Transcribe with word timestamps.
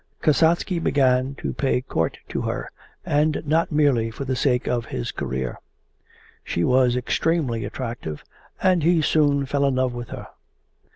Kasatsky 0.23 0.79
began 0.79 1.35
to 1.35 1.53
pay 1.53 1.79
court 1.81 2.17
to 2.29 2.41
her, 2.41 2.71
and 3.05 3.39
not 3.45 3.71
merely 3.71 4.09
for 4.09 4.25
the 4.25 4.35
sake 4.35 4.67
of 4.67 4.85
his 4.87 5.11
career. 5.11 5.59
She 6.43 6.63
was 6.63 6.95
extremely 6.95 7.65
attractive 7.65 8.23
and 8.63 8.81
he 8.81 9.03
soon 9.03 9.45
fell 9.45 9.63
in 9.63 9.75
love 9.75 9.93
with 9.93 10.09
her. 10.09 10.27